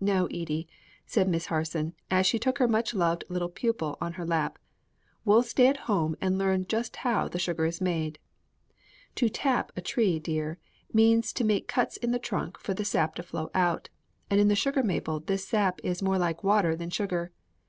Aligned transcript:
"No, 0.00 0.26
Edie," 0.26 0.68
said 1.04 1.28
Miss 1.28 1.46
Harson 1.46 1.94
as 2.08 2.26
she 2.28 2.38
took 2.38 2.58
her 2.58 2.68
much 2.68 2.94
loved 2.94 3.24
little 3.28 3.48
pupil 3.48 3.98
on 4.00 4.12
her 4.12 4.24
lap; 4.24 4.56
"we'll 5.24 5.42
stay 5.42 5.66
at 5.66 5.76
home 5.90 6.14
and 6.20 6.38
learn 6.38 6.64
just 6.68 6.94
how 6.94 7.26
the 7.26 7.40
sugar 7.40 7.64
is 7.66 7.80
made. 7.80 8.20
To 9.16 9.28
tap 9.28 9.72
a 9.74 9.80
tree, 9.80 10.20
dear, 10.20 10.58
means 10.92 11.32
to 11.32 11.42
make 11.42 11.66
cuts 11.66 11.96
in 11.96 12.12
the 12.12 12.20
trunk 12.20 12.56
for 12.60 12.72
the 12.72 12.84
sap 12.84 13.16
to 13.16 13.24
flow 13.24 13.50
out, 13.52 13.88
and 14.30 14.38
in 14.38 14.46
the 14.46 14.54
sugar 14.54 14.84
maple 14.84 15.18
this 15.18 15.48
sap 15.48 15.80
is 15.82 16.04
more 16.04 16.18
like 16.18 16.44
water 16.44 16.76
than 16.76 16.90
sugar. 16.90 17.32